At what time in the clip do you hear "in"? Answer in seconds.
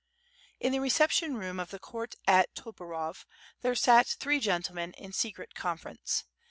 0.59-0.71, 4.93-5.13